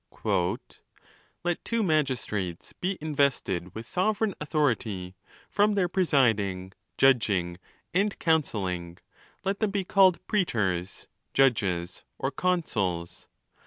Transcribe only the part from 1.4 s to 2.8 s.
"Let two magistrates